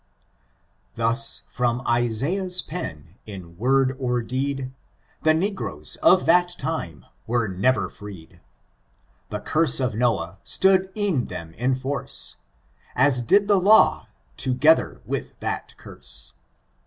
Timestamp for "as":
12.95-13.21